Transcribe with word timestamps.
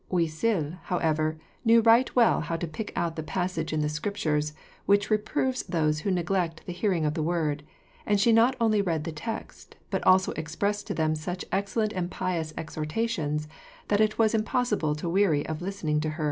Oisille, 0.11 0.79
however, 0.85 1.37
knew 1.63 1.79
right 1.79 2.15
well 2.15 2.41
how 2.41 2.55
to 2.57 2.65
pick 2.65 2.91
out 2.95 3.15
the 3.15 3.21
passage 3.21 3.71
in 3.71 3.81
the 3.81 3.87
Scriptures, 3.87 4.51
which 4.87 5.11
reproves 5.11 5.61
those 5.61 5.99
who 5.99 6.09
neglect 6.09 6.65
the 6.65 6.73
hearing 6.73 7.05
of 7.05 7.13
the 7.13 7.21
Word, 7.21 7.61
and 8.03 8.19
she 8.19 8.31
not 8.33 8.55
only 8.59 8.81
read 8.81 9.03
the 9.03 9.11
text, 9.11 9.75
but 9.91 10.03
also 10.03 10.33
addressed 10.35 10.87
to 10.87 10.95
them 10.95 11.13
such 11.13 11.45
excellent 11.51 11.93
and 11.93 12.09
pious 12.09 12.51
exhortations 12.57 13.47
that 13.89 14.01
it 14.01 14.17
was 14.17 14.33
impossible 14.33 14.95
to 14.95 15.07
weary 15.07 15.45
of 15.45 15.61
listening 15.61 15.99
to 15.99 16.09
her. 16.09 16.19